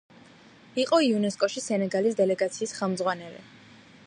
იყო 0.83 1.01
იუნესკოში 1.09 1.63
სენეგალის 1.67 2.19
დელეგაციის 2.23 2.77
ხელმძღვანელი. 2.79 3.47